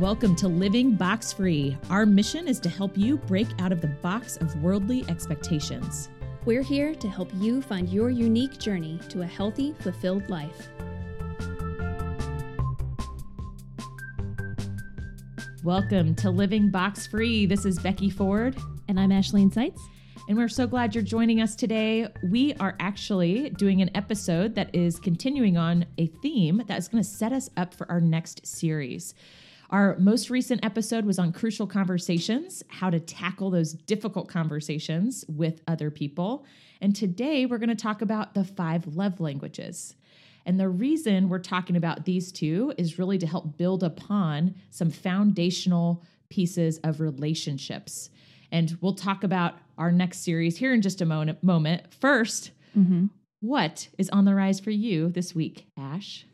[0.00, 1.76] Welcome to Living Box Free.
[1.90, 6.08] Our mission is to help you break out of the box of worldly expectations.
[6.46, 10.70] We're here to help you find your unique journey to a healthy, fulfilled life.
[15.62, 17.44] Welcome to Living Box Free.
[17.44, 18.56] This is Becky Ford.
[18.88, 19.82] And I'm Ashleen Seitz.
[20.30, 22.08] And we're so glad you're joining us today.
[22.24, 27.04] We are actually doing an episode that is continuing on a theme that is going
[27.04, 29.14] to set us up for our next series.
[29.70, 35.60] Our most recent episode was on crucial conversations, how to tackle those difficult conversations with
[35.68, 36.44] other people.
[36.80, 39.94] And today we're going to talk about the five love languages.
[40.44, 44.90] And the reason we're talking about these two is really to help build upon some
[44.90, 48.10] foundational pieces of relationships.
[48.50, 51.42] And we'll talk about our next series here in just a moment.
[51.44, 51.84] moment.
[52.00, 53.06] 1st Mm-hmm.
[53.40, 56.24] what is on the rise for you this week, Ash?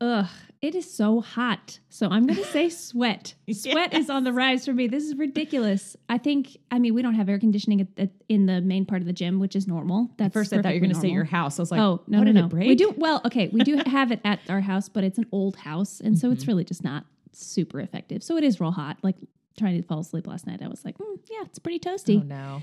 [0.00, 0.26] Ugh,
[0.62, 1.80] it is so hot.
[1.88, 3.34] So I'm going to say sweat.
[3.52, 4.86] Sweat is on the rise for me.
[4.86, 5.96] This is ridiculous.
[6.08, 9.00] I think, I mean, we don't have air conditioning at, at, in the main part
[9.00, 10.08] of the gym, which is normal.
[10.16, 11.58] That's At first, I thought you were going to say your house.
[11.58, 14.12] I was like, oh no what no no we do well okay we do have
[14.12, 16.50] it at our house but it's an old house and so it's Mm-hmm.
[16.50, 19.16] really just not super effective so it is real hot like
[19.58, 22.24] trying to fall asleep last night i was like mm, yeah it's pretty toasty Oh
[22.24, 22.62] no.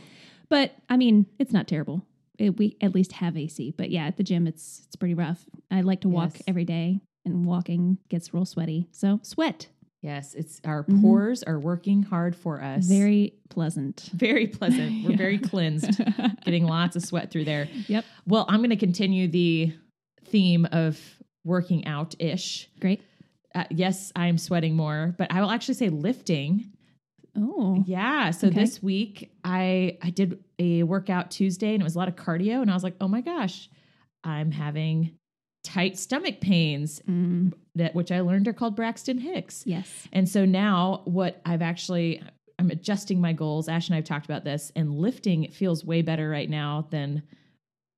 [0.49, 2.03] but i mean it's not terrible
[2.39, 5.45] it, we at least have ac but yeah at the gym it's it's pretty rough
[5.71, 6.43] i like to walk Yes.
[6.47, 9.67] every day and walking gets real sweaty so sweat
[10.01, 11.01] Yes, it's our Mhm.
[11.01, 12.85] pores are working hard for us.
[12.85, 15.03] very pleasant very pleasant.
[15.03, 15.99] We're very cleansed,
[16.45, 17.67] getting lots of sweat through there.
[17.87, 19.73] yep Well, I'm going to continue the
[20.25, 20.99] theme of
[21.43, 22.69] working out ish.
[22.79, 23.01] great
[23.55, 26.71] Uh, yes, I'm sweating more, but I will actually say lifting.
[27.35, 28.29] oh Yeah.
[28.31, 28.59] So Okay.
[28.59, 32.61] this week I I did a workout Tuesday and it was a lot of cardio
[32.61, 33.69] and I was like, "Oh my gosh,
[34.23, 35.17] I'm having
[35.65, 40.45] tight stomach pains Mm, that which I learned are called Braxton Hicks." yes And so
[40.45, 42.21] now what I've actually
[42.57, 43.67] I'm adjusting my goals.
[43.67, 47.23] Ash and I have talked about this and lifting feels way better right now than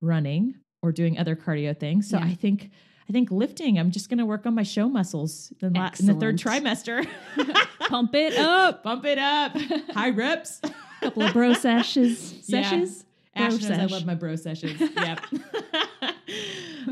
[0.01, 2.09] running or doing other cardio things.
[2.09, 2.25] So Yeah.
[2.25, 2.72] I think
[3.09, 6.07] I think lifting, I'm just going to work on my show muscles in, la- in
[6.07, 7.07] the third trimester.
[7.88, 9.56] pump it up Bump it up.
[9.94, 10.59] High reps.
[10.63, 12.63] A couple of bro sessions Yeah.
[12.63, 14.79] sessions Ash knows I love my bro sessions.
[14.79, 15.19] Yep.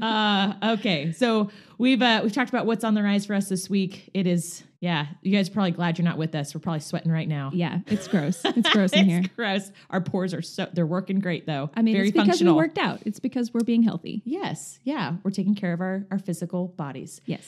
[0.01, 3.69] Uh, okay, so we've uh, we've talked about what's on the rise for us this
[3.69, 4.09] week.
[4.13, 5.07] It is, yeah.
[5.21, 6.53] You guys are probably glad you're not with us.
[6.53, 7.51] We're probably sweating right now.
[7.53, 8.43] Yeah, it's gross.
[8.55, 9.19] It's gross in here.
[9.19, 9.71] It's gross.
[9.89, 11.69] Our pores are so they're working great though.
[11.75, 12.55] I mean, very it's because functional.
[12.55, 13.01] we worked out.
[13.05, 14.21] It's because we're being healthy.
[14.25, 17.21] Yes, yeah, we're taking care of our our physical bodies.
[17.25, 17.43] Yes.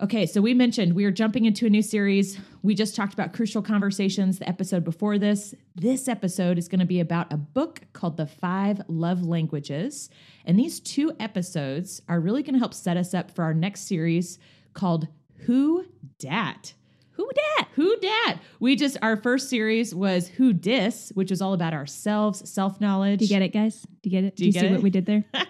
[0.00, 2.40] Okay, so we mentioned we are jumping into a new series.
[2.62, 5.54] We just talked about crucial conversations the episode before this.
[5.76, 10.08] This episode is going to be about a book called The Five Love Languages.
[10.46, 13.82] And these two episodes are really going to help set us up for our next
[13.82, 14.38] series
[14.72, 15.08] called
[15.44, 15.84] Who
[16.18, 16.72] Dat?
[17.12, 17.68] Who dat?
[17.74, 18.38] Who Dat?
[18.58, 23.18] We just, our first series was Who Dis, which was all about ourselves, self knowledge.
[23.18, 23.82] Do you get it, guys?
[24.02, 24.36] Do you get it?
[24.36, 24.72] Do you you, see it?
[24.72, 25.24] what we did there?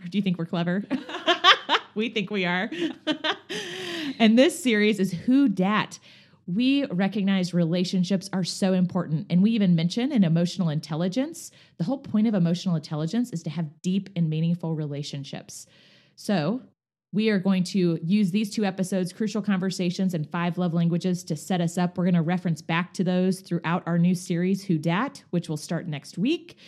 [0.00, 0.84] Or do you think we're clever?
[1.98, 2.70] we think we are.
[4.18, 5.98] and this series is Who Dat.
[6.46, 9.26] We recognize relationships are so important.
[9.28, 13.50] And we even mention in emotional intelligence, the whole point of emotional intelligence is to
[13.50, 15.66] have deep and meaningful relationships.
[16.16, 16.62] So,
[17.10, 21.36] we are going to use these two episodes, Crucial Conversations and Five Love Languages, to
[21.36, 21.96] set us up.
[21.96, 25.56] We're going to reference back to those throughout our new series, Who Dat, which will
[25.56, 26.58] start next week.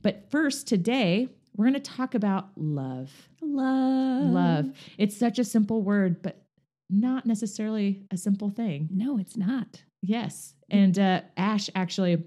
[0.00, 3.10] But first, today, we're going to talk about love.
[3.40, 4.32] Love.
[4.32, 4.66] Love.
[4.98, 6.42] It's such a simple word, but
[6.90, 8.88] not necessarily a simple thing.
[8.92, 9.82] No, it's not.
[10.02, 10.54] Yes.
[10.70, 12.24] And uh, Ash, actually,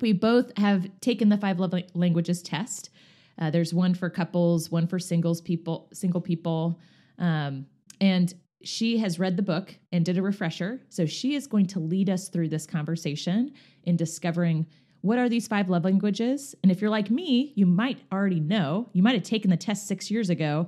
[0.00, 2.90] we both have taken the five love languages test.
[3.38, 6.80] Uh, there's one for couples, one for singles people, single people,
[7.18, 7.66] um,
[8.00, 10.80] and she has read the book and did a refresher.
[10.88, 13.52] So she is going to lead us through this conversation
[13.84, 14.66] in discovering
[15.06, 16.54] what are these five love languages.
[16.62, 18.88] And if you're like me, you might already know.
[18.92, 20.66] You might have taken the test six years ago,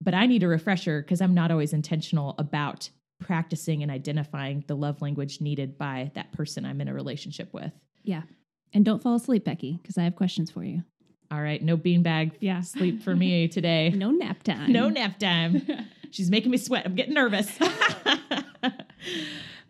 [0.00, 2.88] but I need a refresher because I'm not always intentional about
[3.20, 7.72] practicing and identifying the love language needed by that person I'm in a relationship with.
[8.04, 8.22] Yeah.
[8.72, 10.82] And don't fall asleep, Becky, because I have questions for you.
[11.32, 12.60] All right, no beanbag Yeah.
[12.60, 13.90] sleep for me today.
[13.90, 14.70] No nap time.
[14.72, 15.62] No nap time.
[16.12, 16.84] She's making me sweat.
[16.86, 17.50] I'm getting nervous.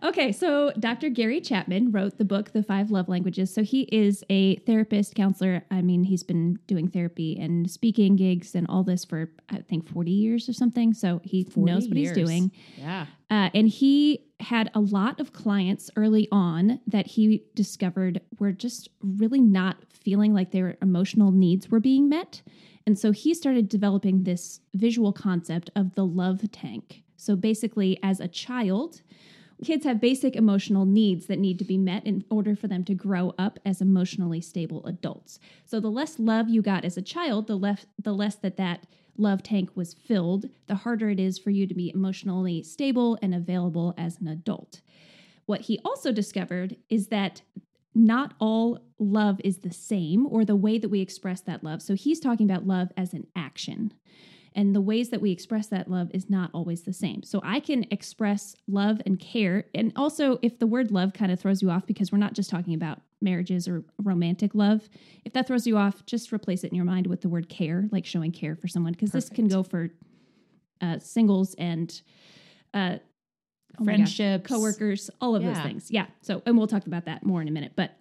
[0.05, 1.11] Okay, so Dr.
[1.11, 3.55] Gary Chapman wrote the book, The Five Love Languages.
[3.55, 5.65] So he is a therapist, counselor.
[5.71, 9.89] I mean, he's been doing therapy and speaking gigs and all this for, I think,
[9.89, 10.93] 40 years or something.
[10.93, 12.17] So he knows what years.
[12.17, 12.51] he's doing.
[12.77, 13.07] yeah.
[13.31, 18.89] Uh, and he had a lot of clients early on that he discovered were just
[19.03, 22.43] really not feeling like their emotional needs were being met.
[22.87, 27.05] And so he started developing this visual concept of the love tank.
[27.17, 29.03] So basically, as a child,
[29.65, 32.95] kids have basic emotional needs that need to be met in order for them to
[32.95, 35.39] grow up as emotionally stable adults.
[35.65, 38.87] So the less love you got as a child, the less the less that that
[39.17, 43.35] love tank was filled, the harder it is for you to be emotionally stable and
[43.35, 44.81] available as an adult.
[45.47, 47.43] What he also discovered is that
[47.95, 51.83] not all love is the same or the way that we express that love.
[51.83, 53.93] So he's talking about love as an action.
[54.55, 57.23] And the ways that we express that love is not always the same.
[57.23, 59.65] So I can express love and care.
[59.75, 62.51] And also, if the word love kind of throws you off, because we're not just
[62.51, 64.89] talking about marriages or romantic love,
[65.25, 67.89] if that throws you off, just replace it in your mind with the word care,
[67.91, 69.91] like showing care for someone, because this can go for
[70.81, 72.03] uh, singles and
[72.75, 72.97] uh,
[73.81, 75.53] oh friendships, coworkers, all of yeah.
[75.53, 75.91] those things.
[75.91, 76.07] Yeah.
[76.21, 77.73] So, and we'll talk about that more in a minute.
[77.77, 77.97] But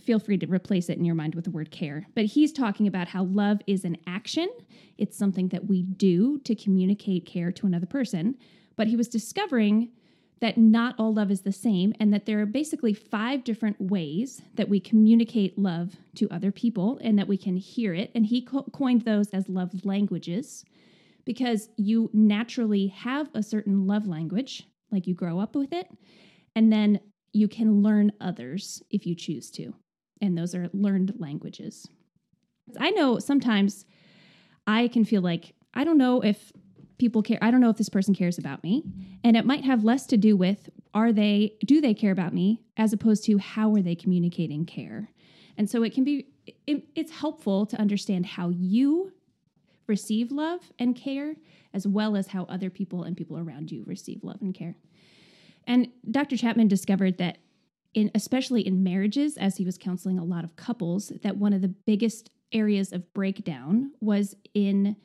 [0.00, 2.06] feel free to replace it in your mind with the word care.
[2.14, 4.48] But he's talking about how love is an action,
[4.98, 8.36] it's something that we do to communicate care to another person.
[8.76, 9.90] But he was discovering
[10.40, 14.42] that not all love is the same and that there are basically five different ways
[14.54, 18.10] that we communicate love to other people and that we can hear it.
[18.14, 20.64] And he co- coined those as love languages
[21.24, 25.88] because you naturally have a certain love language, like you grow up with it.
[26.56, 26.98] And then
[27.32, 29.74] you can learn others if you choose to.
[30.20, 31.88] And those are learned languages.
[32.78, 33.84] I know sometimes
[34.66, 36.52] I can feel like I don't know if
[36.98, 37.38] people care.
[37.42, 38.84] I don't know if this person cares about me.
[39.24, 42.62] And it might have less to do with are they, do they care about me
[42.76, 45.10] as opposed to how are they communicating care?
[45.56, 46.28] And so it can be,
[46.66, 49.12] it, it's helpful to understand how you
[49.88, 51.34] receive love and care
[51.74, 54.76] as well as how other people and people around you receive love and care.
[55.66, 56.36] And Dr.
[56.36, 57.38] Chapman discovered that
[57.94, 61.60] in especially in marriages as he was counseling a lot of couples that one of
[61.60, 64.96] the biggest areas of breakdown was in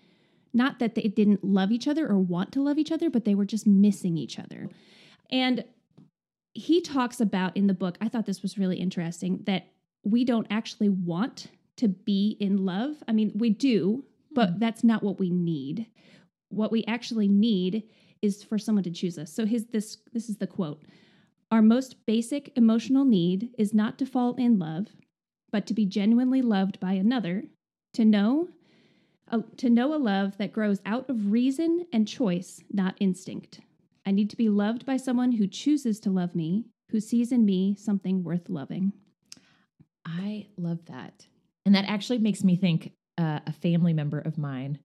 [0.54, 3.36] not that they didn't love each other or want to love each other but they
[3.36, 4.70] were just missing each other.
[5.30, 5.66] And
[6.54, 9.68] he talks about in the book I thought this was really interesting that
[10.04, 12.96] we don't actually want to be in love.
[13.08, 14.60] I mean, we do, but mm.
[14.60, 15.88] that's not what we need.
[16.50, 17.84] What we actually need
[18.22, 19.34] is for someone to choose us.
[19.34, 20.82] So his this this is the quote.
[21.52, 24.88] Our most basic emotional need is not to fall in love,
[25.52, 27.44] but to be genuinely loved by another,
[27.94, 28.50] to know
[29.32, 33.62] uh, to know a love that grows out of reason and choice, not instinct.
[34.06, 37.46] I need to be loved by someone who chooses to love me, who sees in
[37.46, 38.94] me something worth loving.
[40.06, 41.28] I love that.
[41.66, 44.80] And that actually makes me think uh, a family member of mine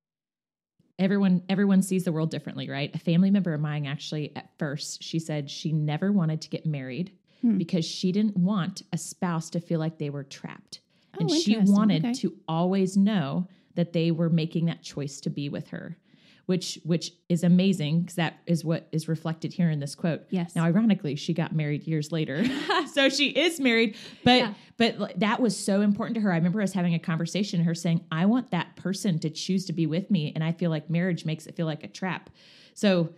[0.99, 2.95] everyone everyone sees the world differently, right?
[2.95, 6.67] A family member of mine actually at first, she said she never wanted to get
[6.67, 7.59] married hmm.
[7.59, 10.81] because she didn't want a spouse to feel like they were trapped.
[11.15, 12.15] Oh, and she wanted okay.
[12.15, 15.97] to always know that they were making that choice to be with her
[16.47, 20.23] which which is amazing because that is what is reflected here in this quote.
[20.31, 20.57] Yes.
[20.57, 22.45] Now, ironically, she got married years later,
[22.93, 23.97] so she is married.
[24.25, 24.55] But yeah.
[24.77, 26.33] but that was so important to her.
[26.33, 29.73] I remember us having a conversation, her saying, "I want that person to choose to
[29.73, 32.31] be with me," and I feel like marriage makes it feel like a trap.
[32.75, 33.11] So,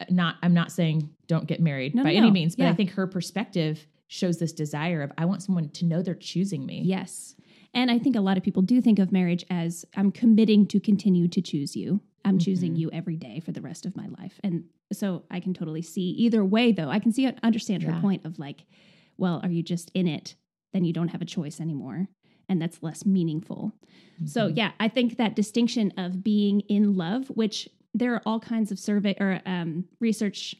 [0.00, 2.70] uh, not I'm not saying don't get married no, by no, any means, but yeah.
[2.70, 6.66] I think her perspective shows this desire of I want someone to know they're choosing
[6.66, 6.82] me.
[6.84, 7.34] Yes.
[7.72, 10.78] And I think a lot of people do think of marriage as I'm committing to
[10.78, 12.00] continue to choose you.
[12.24, 12.44] I'm mm-hmm.
[12.44, 14.40] choosing you every day for the rest of my life.
[14.42, 16.88] And so I can totally see either way, though.
[16.88, 17.92] I can see, understand yeah.
[17.92, 18.64] her point of like,
[19.16, 20.34] well, are you just in it?
[20.72, 22.08] Then you don't have a choice anymore.
[22.48, 23.72] And that's less meaningful.
[24.16, 24.26] Mm-hmm.
[24.26, 28.72] So, yeah, I think that distinction of being in love, which there are all kinds
[28.72, 30.56] of survey or um, research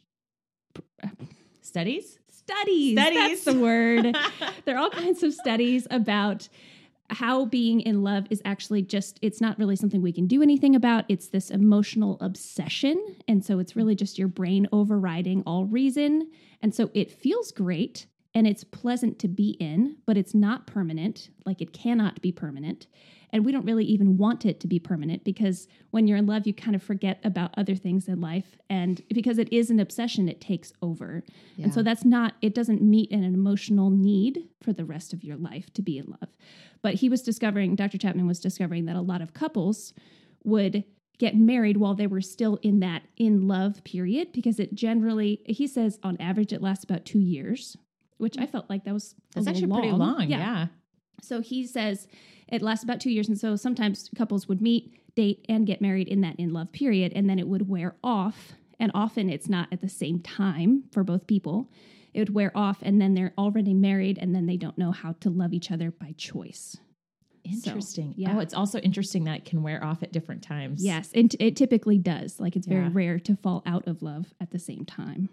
[1.60, 2.18] studies.
[2.30, 2.92] Studies.
[2.92, 3.44] Studies.
[3.44, 4.16] That's the word.
[4.64, 6.48] there are all kinds of studies about
[7.10, 10.74] how being in love is actually just it's not really something we can do anything
[10.74, 11.04] about.
[11.08, 13.16] It's this emotional obsession.
[13.28, 16.30] And so it's really just your brain overriding all reason.
[16.62, 21.30] And so it feels great and it's pleasant to be in but it's not permanent
[21.46, 22.86] like it cannot be permanent
[23.34, 26.46] and we don't really even want it to be permanent because when you're in love,
[26.46, 28.56] you kind of forget about other things in life.
[28.70, 31.24] And because it is an obsession, it takes over.
[31.56, 31.64] Yeah.
[31.64, 35.36] And so that's not, it doesn't meet an emotional need for the rest of your
[35.36, 36.28] life to be in love.
[36.80, 37.98] But he was discovering, Dr.
[37.98, 39.94] Chapman was discovering that a lot of couples
[40.44, 40.84] would
[41.18, 45.66] get married while they were still in that in love period because it generally he
[45.66, 47.76] says on average it lasts about two years
[48.18, 49.80] which i felt like that was that's actually long.
[49.80, 50.38] pretty long yeah.
[50.38, 50.66] yeah
[51.22, 52.06] so he says
[52.48, 53.28] it lasts about two years.
[53.28, 57.12] And so sometimes couples would meet, date, and get married in that in love period,
[57.14, 58.52] and then it would wear off.
[58.78, 61.70] And often it's not at the same time for both people.
[62.12, 65.12] It would wear off, and then they're already married, and then they don't know how
[65.20, 66.76] to love each other by choice.
[67.44, 68.12] Interesting.
[68.12, 68.36] So, yeah.
[68.36, 70.84] Oh, it's also interesting that it can wear off at different times.
[70.84, 72.40] Yes, it, it typically does.
[72.40, 75.28] Like it's very rare to fall out of love at the same time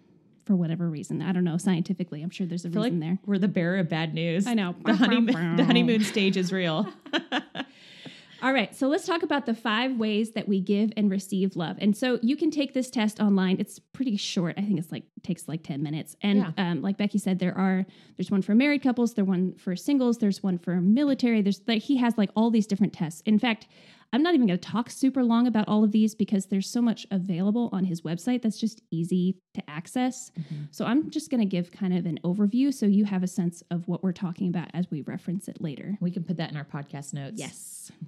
[0.52, 1.22] for whatever reason.
[1.22, 2.22] I don't know scientifically.
[2.22, 3.20] I'm sure there's a reason like there.
[3.26, 4.46] we're the bearer of bad news.
[4.48, 4.76] I know.
[4.84, 6.90] The honeymoon, the honeymoon stage is real.
[8.44, 11.78] All right, so let's talk about the five ways that we give and receive love.
[11.80, 13.58] And so you can take this test online.
[13.60, 14.56] It's pretty short.
[14.58, 16.18] I think it's like takes like ten minutes.
[16.22, 16.52] And Yeah.
[16.72, 17.86] um, like Becky said, there are
[18.18, 21.42] there's one for married couples, there's one for singles, there's one for military.
[21.42, 23.22] There's like he has like all these different tests.
[23.26, 23.68] In fact,
[24.14, 26.82] I'm not even going to talk super long about all of these because there's so
[26.82, 30.32] much available on his website that's just easy to access.
[30.32, 30.64] Mm-hmm.
[30.72, 33.64] So I'm just going to give kind of an overview so you have a sense
[33.72, 35.98] of what we're talking about as we reference it later.
[36.02, 37.40] We can put that in our podcast notes.
[37.40, 37.92] Yes.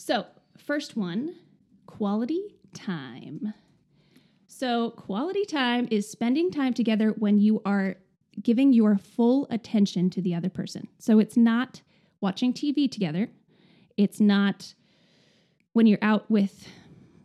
[0.00, 0.26] So,
[0.56, 1.34] first one
[1.86, 3.52] quality time.
[4.46, 7.96] So, quality time is spending time together when you are
[8.40, 10.86] giving your full attention to the other person.
[11.00, 11.82] So, it's not
[12.20, 13.28] watching TV together,
[13.98, 14.74] it's not
[15.74, 16.66] when you're out with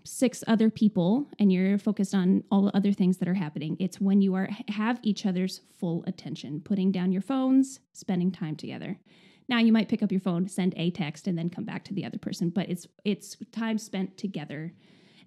[0.03, 3.77] six other people and you're focused on all the other things that are happening.
[3.79, 8.55] It's when you are have each other's full attention putting down your phones spending time
[8.55, 8.99] together.
[9.47, 11.93] Now you might pick up your phone send a text and then come back to
[11.93, 14.73] the other person but it's it's time spent together.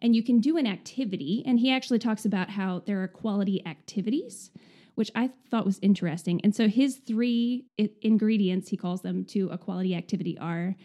[0.03, 3.65] And you can do an activity and he actually talks about how there are quality
[3.67, 4.51] activities
[4.95, 6.41] which i thought was interesting.
[6.43, 7.67] And so his three
[8.03, 10.77] ingredients he calls them to a quality activity are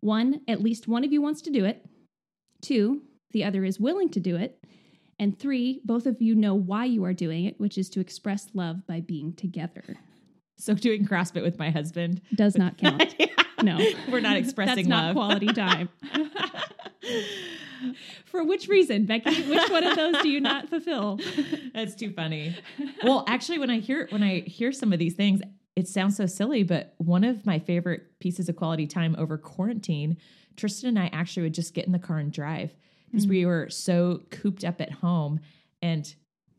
[0.00, 1.84] one at least one of you wants to do it.
[2.62, 3.02] Two
[3.32, 4.58] the other is willing to do it.
[5.18, 8.48] And three both of you know why you are doing it which is to express
[8.54, 9.98] love by being together.
[10.58, 12.20] So doing CrossFit with my husband.
[12.34, 13.14] does not count.
[13.62, 13.78] No.
[14.10, 15.14] We're not expressing that's not love.
[15.14, 15.88] quality time.
[18.26, 21.18] For which reason becky which one of those do you not fulfill?
[21.74, 22.56] That's too funny.
[23.02, 25.40] Well, actually, when I hear when I hear some of these things,
[25.76, 26.62] it sounds so silly.
[26.62, 30.16] But one of my favorite pieces of quality time over quarantine,
[30.56, 32.74] Tristan and I actually would just get in the car and drive
[33.10, 33.30] because hmm.
[33.30, 35.40] we were so cooped up at home.
[35.82, 36.12] And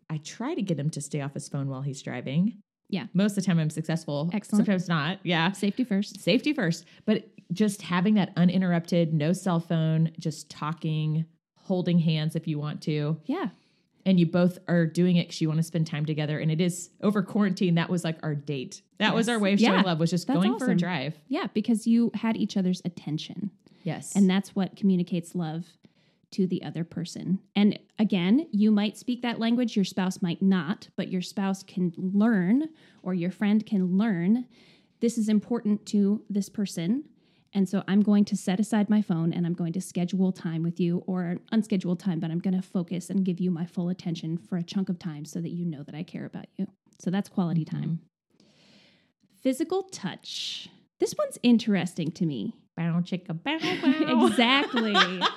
[0.10, 2.62] I try to get him to stay off his phone while he's driving.
[2.89, 3.06] Yeah.
[3.13, 4.30] most of the time I'm successful.
[4.34, 4.65] Excellent.
[4.65, 5.20] Sometimes not.
[5.24, 6.84] Yeah, safety first safety first.
[7.06, 11.25] But just having that uninterrupted, no cell phone, just talking,
[11.62, 13.48] holding hands if you want to yeah
[14.05, 16.39] and you both are doing it because you want to spend time together.
[16.39, 17.75] And it is over quarantine.
[17.75, 18.81] That was like our date.
[18.98, 19.70] That was our way of Yeah.
[19.70, 20.00] showing love.
[20.00, 21.17] Was just That's going for a drive.
[21.27, 23.51] yeah because you had each other's attention
[23.84, 25.65] Yes, And that's what communicates love
[26.31, 27.39] to the other person.
[27.55, 31.91] And again, you might speak that language, your spouse might not, but your spouse can
[31.98, 32.70] learn
[33.01, 34.46] or your friend can learn
[35.00, 37.05] this is important to this person.
[37.53, 40.63] And so I'm going to set aside my phone and I'm going to schedule time
[40.63, 43.89] with you or unscheduled time, but I'm going to focus and give you my full
[43.89, 46.67] attention for a chunk of time so that you know that I care about you.
[47.00, 48.00] So that's quality time.
[49.41, 50.70] Physical touch.
[51.00, 52.53] This one's interesting to me.
[52.77, 53.58] bow chicka bow
[54.27, 54.96] exactly.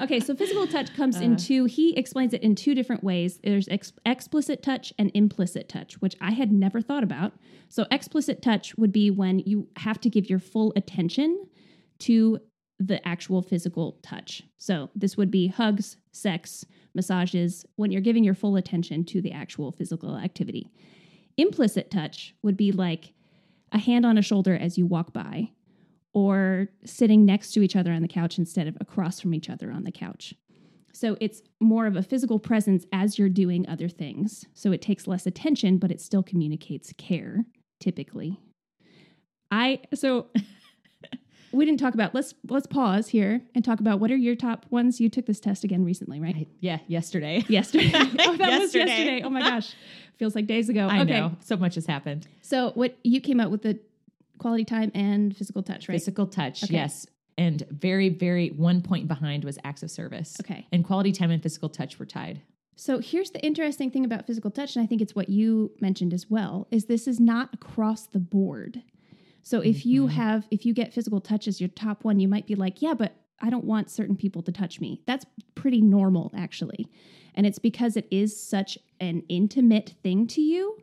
[0.00, 1.36] Okay, so physical touch comes in Uh.
[1.36, 1.64] two.
[1.64, 3.40] He explains it in two different ways.
[3.42, 7.32] There's ex- explicit touch and implicit touch, which I had never thought about.
[7.68, 11.47] So, explicit touch would be when you have to give your full attention
[12.00, 12.40] to
[12.78, 14.42] the actual physical touch.
[14.56, 16.64] So, this would be hugs, sex,
[16.94, 20.70] massages, when you're giving your full attention to the actual physical activity.
[21.36, 23.12] Implicit touch would be like
[23.72, 25.50] a hand on a shoulder as you walk by,
[26.12, 29.70] or sitting next to each other on the couch instead of across from each other
[29.70, 30.34] on the couch.
[30.92, 34.46] So it's more of a physical presence as you're doing other things.
[34.54, 37.44] So it takes less attention, but it still communicates care,
[37.78, 38.40] typically.
[39.50, 40.26] I so
[41.52, 44.66] we didn't talk about let's let's pause here and talk about what are your top
[44.70, 46.36] ones you took this test again recently, right?
[46.36, 47.44] I- yeah, yesterday.
[47.48, 47.90] Yesterday.
[47.94, 48.86] oh, that was Yesterday.
[48.86, 49.22] yesterday.
[49.22, 49.74] Oh my gosh.
[50.18, 50.88] Feels like days ago.
[50.88, 51.12] I okay.
[51.20, 52.26] know so much has happened.
[52.42, 53.78] So what you came up with the
[54.38, 55.94] quality time and physical touch, right?
[55.94, 56.74] Physical touch, Okay.
[56.74, 60.36] yes, and very, very one point behind was acts of service.
[60.40, 60.66] Okay.
[60.72, 62.40] and quality time and physical touch were tied.
[62.76, 66.14] So here's the interesting thing about physical touch, and I think it's what you mentioned
[66.14, 68.82] as well, is this is not across the board.
[69.42, 70.10] So if you Mhm.
[70.10, 72.94] have if you get physical touch as your top one, you might be like, yeah,
[72.94, 75.02] but I don't want certain people to touch me.
[75.06, 76.88] That's pretty normal actually.
[77.34, 80.76] And it's because it is such an intimate thing to you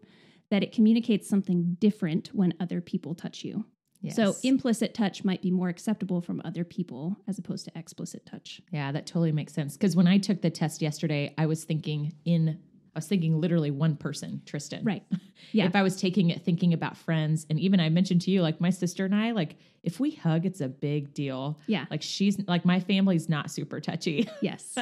[0.49, 3.65] that it communicates something different when other people touch you.
[4.09, 8.61] So implicit touch might be more acceptable from other people as opposed to explicit touch.
[8.71, 9.75] Yeah, that totally makes sense.
[9.75, 12.59] Because when I took the test yesterday, I was thinking in,
[12.95, 14.83] I was thinking literally one person, Tristan.
[14.83, 15.03] Right.
[15.51, 15.65] Yeah.
[15.67, 18.59] If I was taking it thinking about friends, and even I mentioned to you, like
[18.59, 21.59] my sister and I, like if we hug, it's a big deal.
[21.67, 21.85] Yeah.
[21.91, 24.27] Like she's like my family's not super touchy.
[24.41, 24.75] Yes.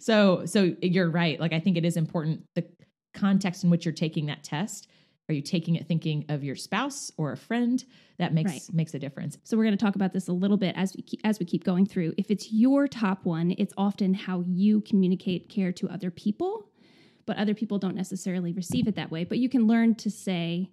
[0.00, 1.38] so so you're right.
[1.40, 2.64] Like I think it is important the
[3.14, 4.88] context in which you're taking that test.
[5.30, 7.82] Are you taking it thinking of your spouse or a friend?
[8.18, 8.62] That makes Right.
[8.72, 9.38] makes a difference.
[9.44, 11.46] So we're going to talk about this a little bit as we keep, as we
[11.46, 12.14] keep going through.
[12.18, 16.67] If it's your top one, it's often how you communicate care to other people
[17.28, 19.22] but other people don't necessarily receive it that way.
[19.22, 20.70] But you can learn to say,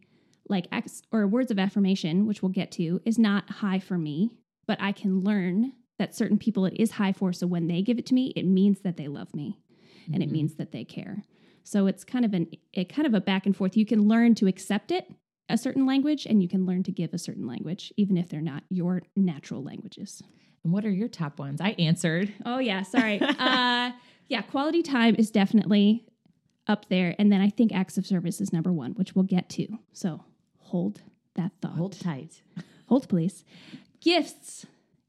[0.50, 4.32] like, X or words of affirmation, which we'll get to, is not high for me,
[4.66, 7.34] but I can learn that certain people it is high for.
[7.34, 9.60] So when they give it to me, it means that they love me
[10.14, 10.34] and it Mhm.
[10.34, 11.24] means that they care.
[11.64, 13.76] So it's kind of an it kind of a back and forth.
[13.76, 15.12] You can learn to accept it
[15.50, 18.42] a certain language and you can learn to give a certain language even if they're
[18.42, 20.24] not your natural languages.
[20.64, 21.60] And what are your top ones?
[21.60, 22.32] I answered.
[22.46, 23.20] Oh yeah, sorry.
[23.40, 23.92] uh
[24.28, 26.04] yeah, quality time is definitely
[26.68, 29.50] up there and then I think acts of service is number 1, which we'll get
[29.50, 29.68] to.
[29.94, 30.24] So
[30.58, 31.02] hold
[31.36, 31.74] that thought.
[31.78, 32.42] Hold tight.
[32.88, 33.44] Hold please.
[34.02, 34.66] Gifts.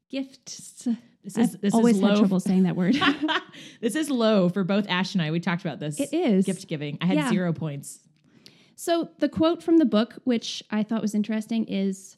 [0.09, 0.87] Gifts.
[1.23, 2.19] This I've is this always is had low.
[2.19, 2.95] trouble saying that word.
[3.81, 5.31] this is low for both Ash and I.
[5.31, 5.99] We talked about this.
[5.99, 6.45] it is.
[6.45, 6.97] gift giving.
[7.01, 7.29] I had Yeah.
[7.29, 7.99] zero points.
[8.75, 12.15] So, the quote from the book, which I thought was interesting, is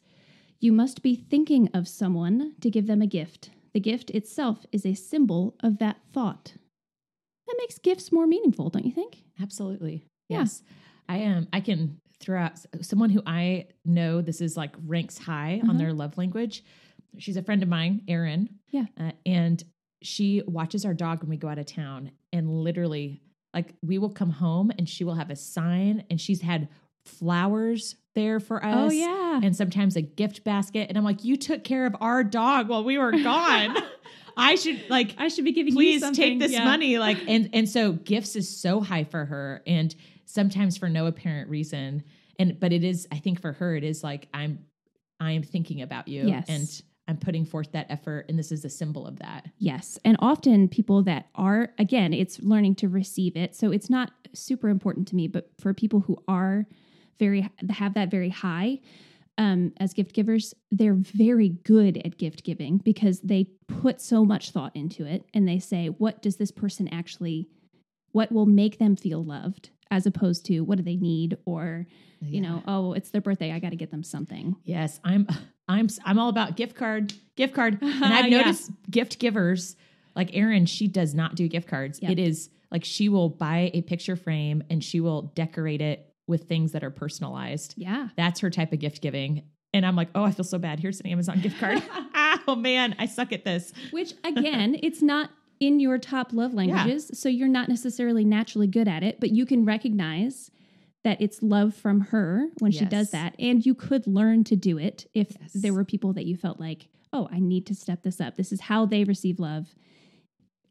[0.59, 3.49] You must be thinking of someone to give them a gift.
[3.73, 6.53] The gift itself is a symbol of that thought.
[7.47, 9.23] That makes gifts more meaningful, don't you think?
[9.41, 10.05] Absolutely.
[10.27, 10.39] Yeah.
[10.39, 10.61] Yes.
[11.07, 11.47] I am.
[11.53, 15.71] I can throw out someone who I know this is like ranks high Uh-huh.
[15.71, 16.63] on their love language.
[17.17, 18.49] She's a friend of mine, Erin.
[18.69, 18.85] Yeah.
[18.99, 19.63] Uh, and
[20.01, 23.21] she watches our dog when we go out of town and literally
[23.53, 26.67] like we will come home and she will have a sign and she's had
[27.05, 28.91] flowers there for us.
[28.91, 29.39] Oh, yeah.
[29.43, 30.87] And sometimes a gift basket.
[30.89, 33.75] And I'm like, you took care of our dog while we were gone.
[34.37, 36.63] I should like I should be giving you please take this Yeah.
[36.65, 39.93] money like and and so gifts is so high for her and
[40.25, 42.03] sometimes for no apparent reason
[42.37, 44.59] and but it is i think for her it is like i'm
[45.19, 46.45] i am thinking about you Yes.
[46.47, 49.97] and i'm putting forth that effort and this is a symbol of that Yes.
[50.05, 53.55] And often people that are, again, it's learning to receive it.
[53.55, 56.65] So it's not super important to me, but for people who are
[57.19, 58.79] very, have that very high
[59.39, 64.51] um, as gift givers, they're very good at gift giving because they put so much
[64.51, 67.47] thought into it and they say, what does this person actually,
[68.11, 69.71] what will make them feel loved?
[69.91, 71.87] As opposed to what do they need, or
[72.21, 74.55] you know, oh, it's their birthday, I got to get them something.
[74.65, 75.25] yes i'm
[75.67, 78.39] i'm i'm all about gift card gift card and i've Yeah.
[78.39, 79.75] noticed gift givers
[80.15, 82.11] like erin she does not do gift cards Yep.
[82.11, 86.43] it is like she will buy a picture frame and she will decorate it with
[86.43, 89.43] things that are personalized Yeah, That's her type of gift giving.
[89.73, 90.79] And I'm like, oh, I feel so bad.
[90.79, 91.83] Here's an Amazon gift card.
[92.47, 93.73] oh man, I suck at this.
[93.91, 98.87] Which again, it's not in your top love languages, so you're not necessarily naturally good
[98.87, 100.49] at it, but you can recognize
[101.03, 104.77] that it's love from her when she does that, and you could learn to do
[104.77, 105.51] it if Yes.
[105.53, 108.35] there were people that you felt like, oh, I need to step this up.
[108.35, 109.73] This is how they receive love.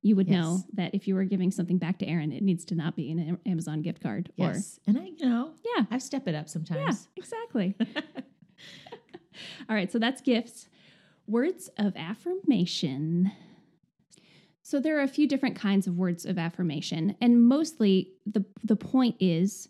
[0.03, 2.75] You would know that if you were giving something back to Erin, it needs to
[2.75, 4.31] not be an Amazon gift card.
[4.37, 4.79] Yes.
[4.87, 7.09] and I, you know, yeah, I step it up yeah, sometimes.
[7.17, 7.75] exactly.
[9.69, 10.69] All right, so that's gifts.
[11.27, 13.33] Words of affirmation.
[14.63, 18.77] So there are a few different kinds of words of affirmation, and mostly the the
[18.77, 19.69] point is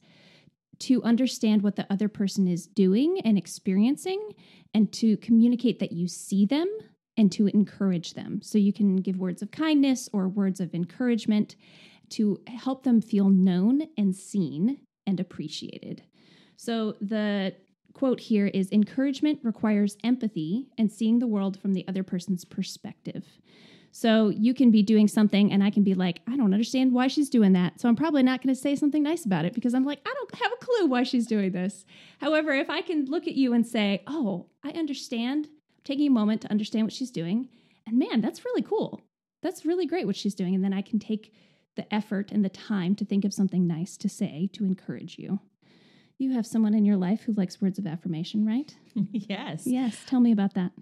[0.81, 4.33] to understand what the other person is doing and experiencing
[4.75, 6.69] and to communicate that you see them
[7.19, 8.41] and to encourage them.
[8.43, 11.57] So you can give words of kindness or words of encouragement
[12.11, 16.05] to help them feel known and seen and appreciated.
[16.57, 17.55] So the
[17.93, 23.27] quote here is encouragement requires empathy and seeing the world from the other person's perspective.
[23.91, 27.09] So you can be doing something and I can be like, I don't understand why
[27.09, 27.81] she's doing that.
[27.81, 30.15] So I'm probably not going to say something nice about it because I'm like, I
[30.15, 31.85] don't have a clue why she's doing this.
[32.21, 36.11] However, if I can look at you and say, Oh, I understand, I'm taking a
[36.11, 37.49] moment to understand what she's doing.
[37.87, 39.01] And man, that's really cool.
[39.43, 40.55] That's really great what she's doing.
[40.55, 41.33] And then I can take
[41.77, 45.41] the effort and the time to think of something nice to say to encourage you.
[46.19, 48.75] You have someone in your life who likes words of affirmation, right?
[49.13, 49.67] yes.
[49.67, 49.97] Yes.
[50.07, 50.73] Tell me about that.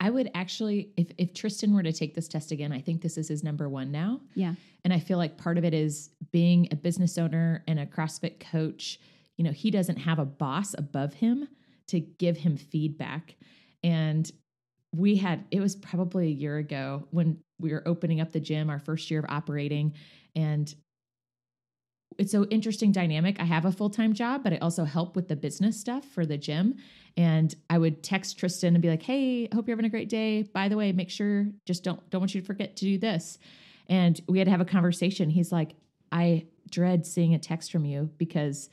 [0.00, 3.18] I would actually, if, if Tristan were to take this test again, I think this
[3.18, 4.20] is his number one now.
[4.34, 4.54] Yeah.
[4.84, 8.38] And I feel like part of it is being a business owner and a CrossFit
[8.38, 9.00] coach.
[9.36, 11.48] You know, he doesn't have a boss above him
[11.88, 13.34] to give him feedback.
[13.82, 14.30] And
[14.94, 18.70] we had, it was probably a year ago when we were opening up the gym,
[18.70, 19.94] our first year of operating.
[20.34, 20.72] And
[22.18, 23.38] it's so interesting dynamic.
[23.38, 26.24] I have a full time job, but I also help with the business stuff for
[26.24, 26.76] the gym.
[27.16, 30.08] And I would text Tristan and be like, "Hey, I hope you're having a great
[30.08, 30.42] day.
[30.42, 33.38] By the way, make sure just don't don't want you to forget to do this."
[33.88, 35.30] And we had to have a conversation.
[35.30, 35.76] He's like,
[36.10, 38.68] "I dread seeing a text from you because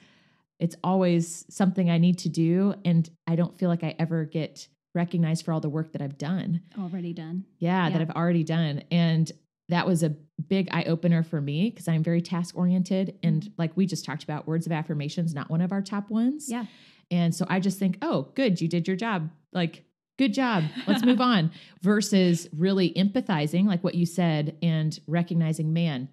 [0.60, 4.68] it's always something I need to do, and I don't feel like I ever get
[4.95, 7.45] recognized for all the work that I've done." Already done.
[7.60, 7.89] yeah, Yeah.
[7.97, 8.84] that I've already done.
[8.91, 9.31] And
[9.69, 10.15] that was a
[10.47, 13.08] big eye opener for me because I'm very task oriented.
[13.08, 13.27] Mm-hmm.
[13.27, 16.47] And like we just talked about, words of affirmations, not one of our top ones.
[16.49, 16.65] Yeah.
[17.12, 19.29] And so I just think, oh, good, you did your job.
[19.53, 19.86] Like,
[20.17, 20.63] good job.
[20.88, 21.51] Let's move on.
[21.81, 26.10] Versus really empathizing, like what you said, and recognizing, man,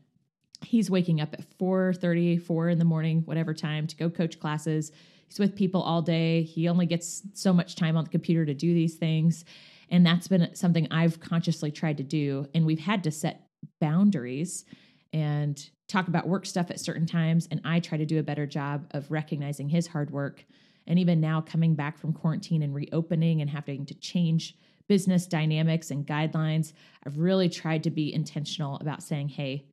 [0.65, 4.93] he's waking up at 4 4 in the morning, whatever time, to go coach classes.
[5.29, 6.43] He's with people all day.
[6.43, 9.45] He only gets so much time on the computer to do these things.
[9.89, 12.47] And that's been something I've consciously tried to do.
[12.55, 13.47] And we've had to set
[13.81, 14.65] boundaries
[15.13, 17.47] and talk about work stuff at certain times.
[17.51, 20.45] And I try to do a better job of recognizing his hard work.
[20.87, 24.57] And even now, coming back from quarantine and reopening and having to change
[24.89, 26.73] business dynamics and guidelines,
[27.07, 29.67] I've really tried to be intentional about saying, hey,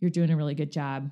[0.00, 1.10] you're doing a really good job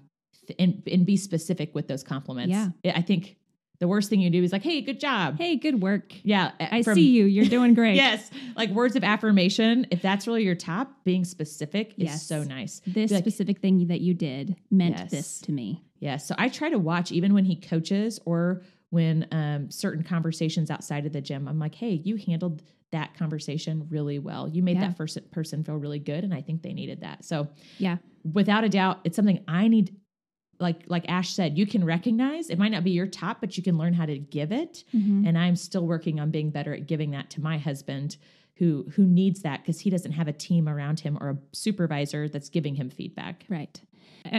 [0.59, 2.53] and, and be specific with those compliments.
[2.53, 2.93] Yeah.
[2.97, 3.37] I think
[3.81, 5.37] the worst thing you do is like, hey, good job.
[5.39, 6.13] Hey, good work.
[6.23, 6.53] Yeah.
[6.61, 7.25] I from, see you.
[7.25, 7.97] You're doing great.
[7.97, 8.31] yes.
[8.57, 9.87] Like words of affirmation.
[9.91, 12.27] If that's really your top, being specific is yes.
[12.27, 12.81] so nice.
[12.87, 15.11] This like, specific thing that you did meant yes.
[15.11, 15.85] this to me.
[15.99, 16.19] Yeah.
[16.19, 21.05] So I try to watch even when he coaches or when um, certain conversations outside
[21.05, 22.63] of the gym, I'm like, hey, you handled
[22.95, 24.49] that conversation really well.
[24.49, 24.89] You made yeah.
[24.89, 26.25] that first person feel really good.
[26.25, 27.25] And I think they needed that.
[27.25, 27.99] So, yeah,
[28.33, 29.95] without a doubt, it's something I need.
[30.61, 33.63] Like like Ash said, you can recognize it might not be your top, but you
[33.63, 34.85] can learn how to give it.
[34.95, 35.27] Mm-hmm.
[35.27, 38.17] And I'm still working on being better at giving that to my husband,
[38.55, 42.29] who who needs that because he doesn't have a team around him or a supervisor
[42.29, 43.45] that's giving him feedback.
[43.49, 43.81] Right.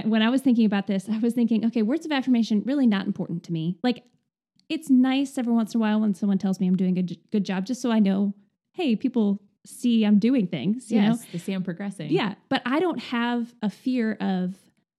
[0.05, 3.05] When I was thinking about this, I was thinking, okay, words of affirmation really not
[3.05, 3.77] important to me.
[3.83, 4.03] Like
[4.69, 7.43] it's nice every once in a while when someone tells me I'm doing a good
[7.43, 8.33] job, just so I know,
[8.75, 10.91] hey, people see I'm doing things.
[10.91, 12.11] You yes, know, they see I'm progressing.
[12.11, 14.55] Yeah, but I don't have a fear of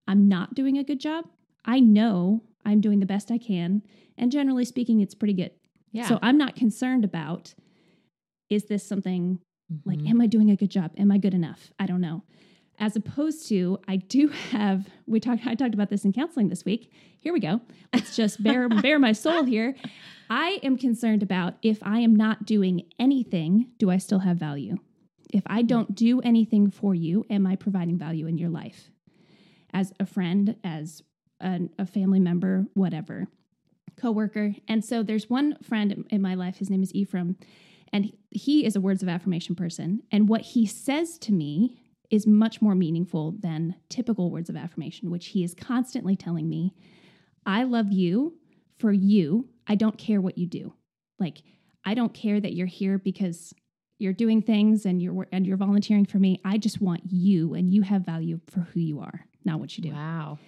[0.09, 1.27] I'm not doing a good job.
[1.65, 3.83] I know I'm doing the best I can,
[4.19, 5.53] and generally speaking, it's pretty good.
[5.93, 6.09] Yeah.
[6.09, 7.55] So I'm not concerned about
[8.49, 9.41] is this something
[9.73, 9.89] mm-hmm.
[9.89, 10.93] like am I doing a good job?
[10.99, 11.71] Am I good enough?
[11.79, 12.23] I don't know
[12.79, 16.65] as opposed to I do have we talked I talked about this in counseling this
[16.65, 16.93] week.
[17.21, 17.61] Here we go.
[17.93, 19.75] Let's just bear bear my soul here.
[20.29, 24.77] I am concerned about if I am not doing anything, do I still have value?
[25.33, 28.91] If I don't do anything for you, am I providing value in your life?
[29.73, 31.03] As a friend, as
[31.41, 33.27] an, a family member, whatever,
[33.97, 34.55] coworker.
[34.69, 37.37] And so there's one friend in my life, his name is Ephraim,
[37.93, 40.03] and he is a words of affirmation person.
[40.11, 41.77] And what he says to me
[42.11, 46.75] is much more meaningful than typical words of affirmation, which he is constantly telling me,
[47.45, 48.35] I love you
[48.79, 49.49] for you.
[49.67, 50.75] I don't care what you do.
[51.19, 51.43] Like,
[51.85, 53.55] I don't care that you're here because
[53.99, 56.41] you're doing things and you're and you're volunteering for me.
[56.45, 59.83] I just want you and you have value for who you are, not what you
[59.83, 59.93] do.
[59.93, 60.39] Wow.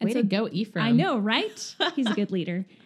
[0.00, 0.86] And Way so, to go, Ephraim.
[0.86, 1.76] I know, right?
[1.94, 2.66] He's a good leader.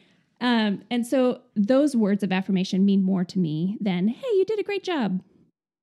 [0.43, 4.59] Um, and so those words of affirmation mean more to me than, hey, you did
[4.59, 5.23] a great job.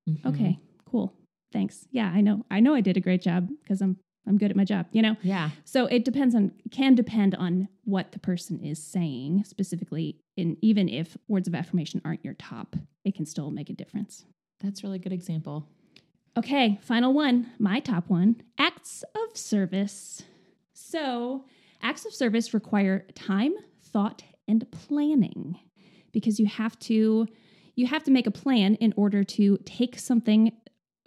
[0.10, 0.28] Mm-hmm.
[0.28, 0.60] Okay,
[1.52, 1.88] thanks.
[1.92, 2.46] Yeah, I know.
[2.50, 5.02] I know I did a great job because I'm I'm good at my job, you
[5.02, 5.16] know?
[5.24, 5.50] Yeah.
[5.66, 10.88] So it depends on can depend on what the person is saying specifically and even
[10.88, 14.26] if words of affirmation aren't your top, it can still make a difference.
[14.62, 15.68] That's really good example.
[16.38, 20.22] Okay, final one, my top one, acts of service.
[20.74, 21.46] So,
[21.82, 25.60] acts of service require time, thought, and planning
[26.12, 27.28] because you have to
[27.76, 30.52] you have to make a plan in order to take something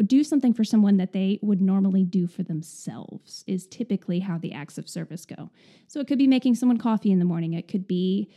[0.02, 4.52] do something for someone that they would normally do for themselves is typically how the
[4.52, 5.50] acts of service go.
[5.86, 7.52] So it could be making someone coffee in the morning.
[7.52, 8.30] It could be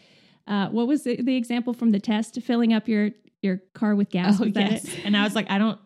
[0.47, 2.39] uh, what was the, the, example from the test?
[2.41, 4.39] Filling up your your car with gas.
[4.39, 4.88] Oh yes.
[5.04, 5.80] and I was like, I don't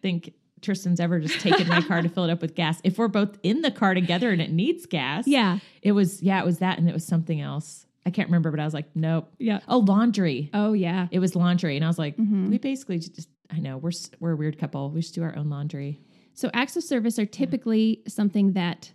[0.00, 2.80] think Tristan's ever just taken my car to fill it up with gas.
[2.84, 6.40] If we're both in the car together and it needs gas, yeah, it was yeah,
[6.40, 7.86] it was that, and it was something else.
[8.06, 9.30] I can't remember, but I was like, nope.
[9.38, 9.60] Yeah.
[9.68, 10.50] Oh, laundry.
[10.54, 11.08] Oh yeah.
[11.10, 12.50] It was laundry, and I was like, mm-hmm.
[12.50, 14.90] we basically just I know we're we're a weird couple.
[14.90, 16.00] We just do our own laundry.
[16.34, 18.08] So acts of service are typically yeah.
[18.08, 18.92] something that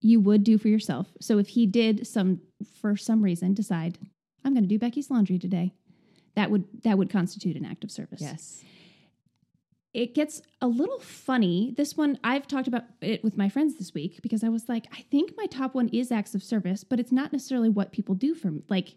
[0.00, 1.08] you would do for yourself.
[1.20, 2.40] So if he did some
[2.80, 3.98] for some reason decide
[4.44, 5.72] I'm going to do Becky's laundry today,
[6.34, 8.20] that would that would constitute an act of service.
[8.20, 8.64] Yes.
[9.92, 11.74] It gets a little funny.
[11.76, 14.86] This one I've talked about it with my friends this week because I was like,
[14.92, 18.14] I think my top one is acts of service, but it's not necessarily what people
[18.14, 18.64] do for me.
[18.68, 18.96] Like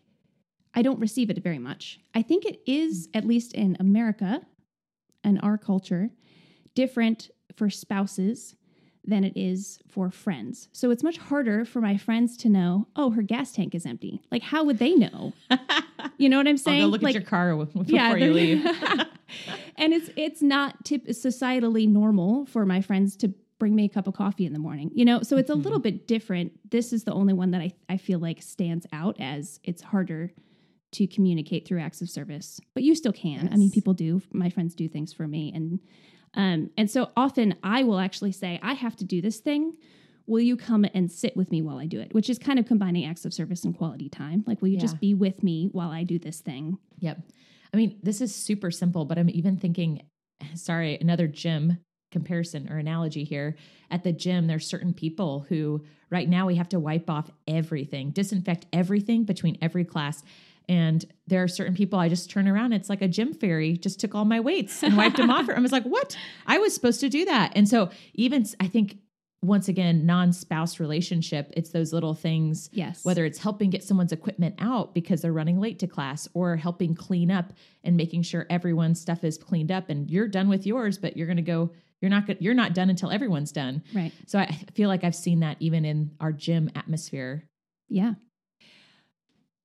[0.74, 2.00] I don't receive it very much.
[2.14, 4.42] I think it is at least in America
[5.26, 6.12] and our culture
[6.76, 8.56] different for spouses
[9.08, 10.68] than it is for friends.
[10.72, 14.22] So it's much harder for my friends to know, oh, her gas tank is empty.
[14.32, 15.34] Like, how would they know?
[16.18, 16.82] you know what I'm saying?
[16.82, 18.66] I'll go look like, at your car before yeah, you leave.
[19.78, 24.08] and it's it's not tip- societally normal for my friends to bring me a cup
[24.08, 24.92] of coffee in the morning.
[24.94, 25.62] You know, so it's a mm-hmm.
[25.62, 26.72] little bit different.
[26.72, 30.32] This is the only one that I, I feel like stands out as it's harder
[30.94, 33.44] to communicate through acts of service, but you still can.
[33.44, 33.50] Yes.
[33.52, 34.22] I mean, people do.
[34.32, 35.80] My friends do things for me, and
[36.36, 39.74] um, and so often I will actually say, I have to do this thing.
[40.28, 42.14] Will you come and sit with me while I do it?
[42.14, 44.44] Which is kind of combining acts of service and quality time.
[44.48, 44.82] Like, will you yeah.
[44.82, 46.80] just be with me while I do this thing?
[47.00, 47.20] Yep.
[47.74, 50.02] I mean, this is super simple, but I'm even thinking,
[50.56, 51.78] sorry, another gym
[52.12, 53.56] comparison or analogy here.
[53.92, 58.12] At the gym, there's certain people who right now we have to wipe off everything,
[58.12, 60.24] disinfect everything between every class.
[60.68, 62.74] And there are certain people I just turn around.
[62.74, 65.50] It's like a gym fairy just took all my weights and wiped them off.
[65.56, 66.18] I was like, what?
[66.48, 67.52] I was supposed to do that.
[67.56, 68.98] And so even I think
[69.42, 72.70] once again, non-spouse relationship, it's those little things.
[72.74, 73.06] Yes.
[73.06, 76.96] Whether it's helping get someone's equipment out because they're running late to class or helping
[76.96, 80.98] clean up and making sure everyone's stuff is cleaned up and you're done with yours,
[80.98, 83.82] but you're going to go you're not good, you're not done until everyone's done.
[83.94, 84.12] Right.
[84.28, 87.48] So I feel like I've seen that even in our gym atmosphere.
[87.88, 88.14] Yeah.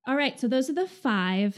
[0.06, 1.56] All right, so those are the five.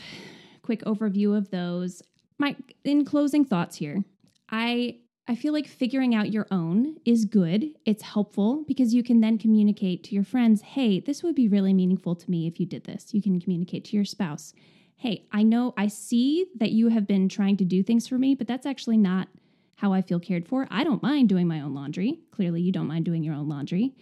[0.62, 2.02] Quick overview of those.
[2.38, 4.04] My in closing thoughts here.
[4.50, 7.70] I I feel like figuring out your own is good.
[7.86, 11.72] It's helpful because you can then communicate to your friends, "Hey, this would be really
[11.72, 14.52] meaningful to me if you did this." You can communicate to your spouse,
[14.96, 18.34] "Hey, I know I see that you have been trying to do things for me,
[18.34, 19.28] but that's actually not
[19.76, 20.66] how I feel cared for.
[20.70, 22.20] I don't mind doing my own laundry.
[22.32, 23.94] Clearly, you don't mind doing your own laundry.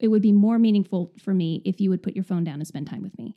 [0.00, 2.66] It would be more meaningful for me if you would put your phone down and
[2.66, 3.36] spend time with me."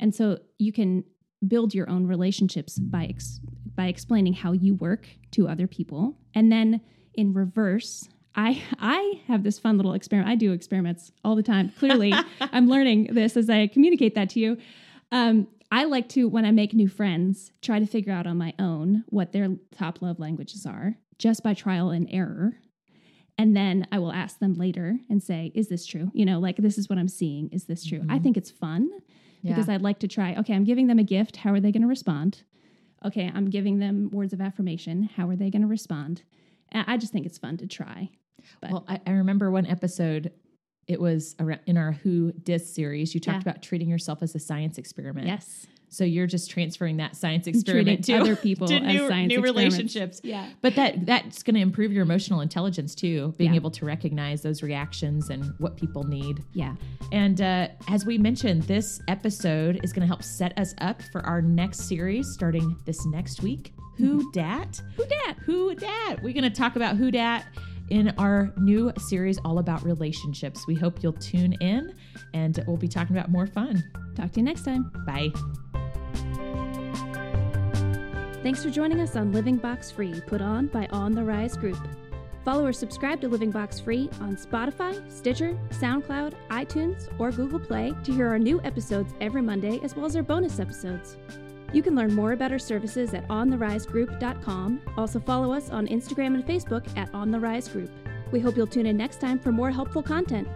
[0.00, 1.04] And so you can
[1.46, 3.40] build your own relationships by ex-
[3.74, 6.16] by explaining how you work to other people.
[6.34, 6.80] And then
[7.14, 10.30] in reverse, I I have this fun little experiment.
[10.30, 11.72] I do experiments all the time.
[11.78, 14.58] Clearly, I'm learning this as I communicate that to you.
[15.12, 18.54] Um, I like to when I make new friends, try to figure out on my
[18.58, 22.56] own what their top love languages are, just by trial and error.
[23.40, 26.10] And then I will ask them later and say, "Is this true?
[26.14, 27.48] You know, like this is what I'm seeing.
[27.50, 28.90] Is this true?" I think it's fun
[29.42, 30.34] because I'd like to try.
[30.36, 31.36] Okay, I'm giving them a gift.
[31.36, 32.42] How are they going to respond?
[33.04, 35.04] Okay, I'm giving them words of affirmation.
[35.16, 36.22] How are they going to respond?
[36.72, 38.10] I just think it's fun to try.
[38.60, 40.32] But Well, I, I remember one episode.
[40.86, 43.14] It was in our Who Dis series.
[43.14, 43.50] You talked Yeah.
[43.50, 45.26] about treating yourself as a science experiment.
[45.26, 49.28] yes, So you're just transferring that science experiment to other people to as new, science
[49.28, 50.20] new relationships.
[50.22, 50.48] Yeah.
[50.60, 53.56] But that that's going to improve your emotional intelligence too, being Yeah.
[53.56, 56.42] able to recognize those reactions and what people need.
[56.52, 56.74] Yeah.
[57.12, 61.20] And uh, as we mentioned, this episode is going to help set us up for
[61.26, 63.72] our next series starting this next week.
[63.96, 64.80] Who Dat?
[64.96, 65.36] Who Dat?
[65.44, 66.22] Who Dat?
[66.22, 67.44] We're going to talk about Who Dat
[67.90, 70.66] in our new series all about relationships.
[70.66, 71.94] We hope you'll tune in
[72.34, 73.82] and we'll be talking about more fun.
[74.14, 74.90] Talk to you next time.
[75.06, 75.30] Bye.
[78.42, 81.78] Thanks for joining us on Living Box Free, put on by On the Rise Group.
[82.44, 87.92] Follow or subscribe to Living Box Free on Spotify, Stitcher, SoundCloud, iTunes, or Google Play
[88.04, 91.18] to hear our new episodes every Monday as well as our bonus episodes.
[91.72, 94.80] You can learn more about our services at ontherisegroup.com.
[94.96, 97.90] Also follow us on Instagram and Facebook at On the Rise Group.
[98.30, 100.48] We hope you'll tune in next time for more helpful content.